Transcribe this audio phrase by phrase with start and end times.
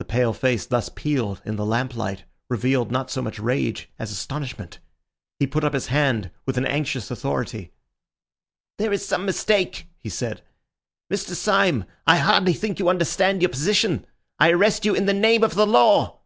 [0.00, 4.80] The pale face thus peeled in the lamplight revealed not so much rage as astonishment.
[5.38, 7.72] He put up his hand with an anxious authority.
[8.78, 10.42] "There is some mistake," he said.
[11.08, 11.36] "Mr.
[11.36, 14.08] Syme, I hardly think you understand your position.
[14.40, 16.22] I arrest you in the name of the law."